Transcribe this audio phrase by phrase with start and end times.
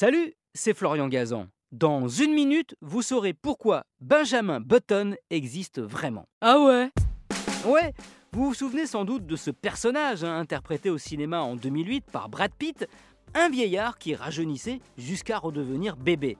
[0.00, 1.48] Salut, c'est Florian Gazan.
[1.72, 6.26] Dans une minute, vous saurez pourquoi Benjamin Button existe vraiment.
[6.40, 6.88] Ah ouais?
[7.66, 7.92] Ouais,
[8.32, 12.30] vous vous souvenez sans doute de ce personnage hein, interprété au cinéma en 2008 par
[12.30, 12.88] Brad Pitt,
[13.34, 16.38] un vieillard qui rajeunissait jusqu'à redevenir bébé.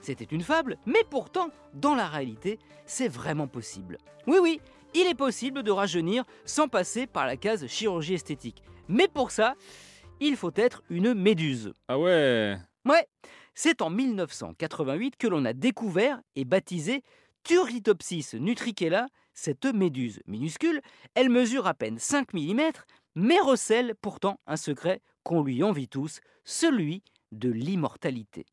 [0.00, 3.98] C'était une fable, mais pourtant, dans la réalité, c'est vraiment possible.
[4.26, 4.58] Oui, oui,
[4.94, 8.62] il est possible de rajeunir sans passer par la case chirurgie esthétique.
[8.88, 9.54] Mais pour ça,
[10.18, 11.74] il faut être une méduse.
[11.88, 12.56] Ah ouais?
[12.84, 13.06] Ouais,
[13.54, 17.04] c'est en 1988 que l'on a découvert et baptisé
[17.44, 20.80] Turritopsis nutricella, cette méduse minuscule.
[21.14, 22.70] Elle mesure à peine 5 mm,
[23.14, 28.46] mais recèle pourtant un secret qu'on lui envie tous, celui de l'immortalité.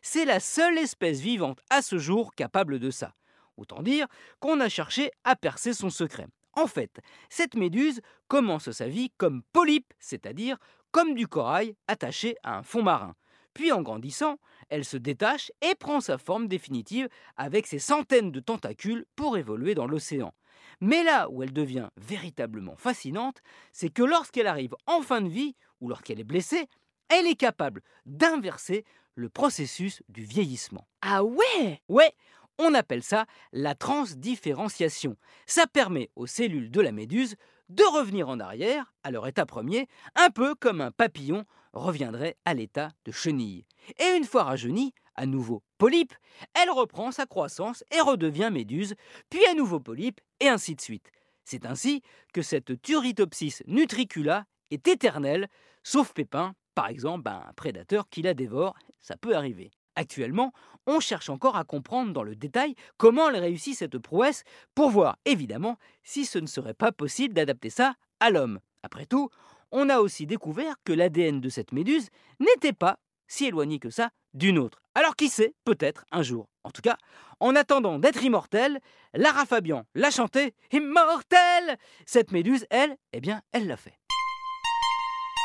[0.00, 3.14] C'est la seule espèce vivante à ce jour capable de ça.
[3.56, 4.06] Autant dire
[4.40, 6.26] qu'on a cherché à percer son secret.
[6.54, 10.56] En fait, cette méduse commence sa vie comme polype, c'est-à-dire
[10.90, 13.14] comme du corail attaché à un fond marin.
[13.54, 14.38] Puis en grandissant,
[14.68, 19.74] elle se détache et prend sa forme définitive avec ses centaines de tentacules pour évoluer
[19.74, 20.32] dans l'océan.
[20.80, 23.42] Mais là où elle devient véritablement fascinante,
[23.72, 26.66] c'est que lorsqu'elle arrive en fin de vie ou lorsqu'elle est blessée,
[27.08, 30.88] elle est capable d'inverser le processus du vieillissement.
[31.02, 32.14] Ah ouais Ouais,
[32.58, 35.16] on appelle ça la transdifférenciation.
[35.46, 37.36] Ça permet aux cellules de la méduse
[37.68, 42.54] de revenir en arrière à leur état premier, un peu comme un papillon reviendrait à
[42.54, 43.64] l'état de chenille.
[43.98, 46.14] Et une fois rajeunie, à nouveau polype,
[46.54, 48.94] elle reprend sa croissance et redevient méduse,
[49.30, 51.10] puis à nouveau polype, et ainsi de suite.
[51.44, 55.48] C'est ainsi que cette Turritopsis nutricula est éternelle,
[55.82, 59.70] sauf Pépin, par exemple ben, un prédateur qui la dévore, ça peut arriver.
[59.94, 60.52] Actuellement,
[60.86, 64.44] on cherche encore à comprendre dans le détail comment elle réussit cette prouesse
[64.74, 68.58] pour voir évidemment si ce ne serait pas possible d'adapter ça à l'homme.
[68.82, 69.28] Après tout,
[69.72, 74.10] on a aussi découvert que l'ADN de cette méduse n'était pas si éloigné que ça
[74.34, 74.82] d'une autre.
[74.94, 76.48] Alors qui sait, peut-être un jour.
[76.64, 76.96] En tout cas,
[77.40, 78.78] en attendant d'être immortelle,
[79.14, 83.98] Lara Fabian l'a chanté Immortelle Cette méduse, elle, eh bien, elle l'a fait.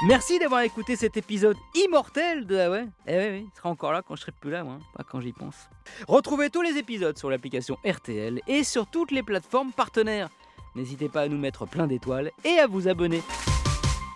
[0.06, 2.86] Merci d'avoir écouté cet épisode immortel de Ah ouais?
[3.08, 5.34] Eh oui, il sera encore là quand je serai plus là, moi, pas quand j'y
[5.34, 5.70] pense.
[6.08, 10.30] Retrouvez tous les épisodes sur l'application RTL et sur toutes les plateformes partenaires.
[10.76, 13.24] N'hésitez pas à nous mettre plein d'étoiles et à vous abonner.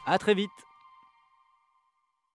[0.06, 0.51] A très vite